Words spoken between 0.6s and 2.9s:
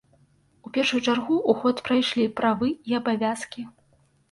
У першую чаргу ў ход прайшлі правы